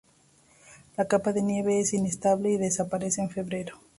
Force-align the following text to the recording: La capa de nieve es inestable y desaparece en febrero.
La 0.97 1.05
capa 1.07 1.31
de 1.31 1.41
nieve 1.43 1.79
es 1.79 1.93
inestable 1.93 2.49
y 2.49 2.57
desaparece 2.57 3.21
en 3.21 3.29
febrero. 3.29 3.77